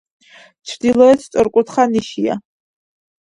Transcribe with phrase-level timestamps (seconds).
[0.69, 2.39] ჩრდილოეთით სწორკუთხა ნიშია.